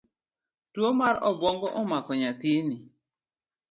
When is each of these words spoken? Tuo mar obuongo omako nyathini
Tuo 0.73 0.89
mar 0.99 1.15
obuongo 1.29 1.67
omako 1.81 2.11
nyathini 2.21 2.77